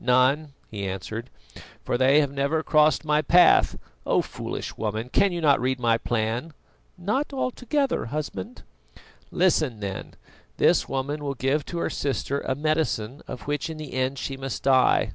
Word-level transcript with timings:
"None," 0.00 0.52
he 0.68 0.84
answered, 0.84 1.30
"for 1.84 1.96
they 1.96 2.18
have 2.18 2.32
never 2.32 2.64
crossed 2.64 3.04
my 3.04 3.22
path. 3.22 3.78
Oh, 4.04 4.20
foolish 4.20 4.76
woman! 4.76 5.10
cannot 5.10 5.58
you 5.58 5.62
read 5.62 5.78
my 5.78 5.96
plan?" 5.96 6.54
"Not 6.98 7.32
altogether, 7.32 8.06
Husband." 8.06 8.64
"Listen 9.30 9.78
then: 9.78 10.14
this 10.56 10.88
woman 10.88 11.22
will 11.22 11.34
give 11.34 11.64
to 11.66 11.78
her 11.78 11.88
sister 11.88 12.40
a 12.40 12.56
medicine 12.56 13.22
of 13.28 13.42
which 13.42 13.70
in 13.70 13.76
the 13.76 13.94
end 13.94 14.18
she 14.18 14.36
must 14.36 14.64
die. 14.64 15.12